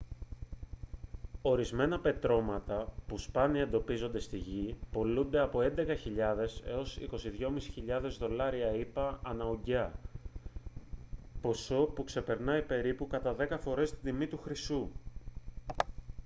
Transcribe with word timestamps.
ορισμένα 1.41 1.99
πετρώματα 1.99 2.93
που 3.07 3.17
σπάνια 3.17 3.61
εντοπίζονται 3.61 4.19
στη 4.19 4.37
γη 4.37 4.75
πωλούνται 4.91 5.39
από 5.39 5.59
11.000 5.61 5.67
έως 6.65 6.99
22.500 7.01 7.47
δολάρια 8.19 8.71
ηπα 8.73 9.19
ανά 9.25 9.45
ουγγιά 9.45 9.99
ποσό 11.41 11.83
που 11.83 12.03
ξεπερνάει 12.03 12.61
περίπου 12.63 13.07
κατά 13.07 13.33
δέκα 13.33 13.57
φορές 13.57 13.89
την 13.89 13.99
τιμή 14.03 14.27
του 14.27 14.37
χρυσού 14.37 14.91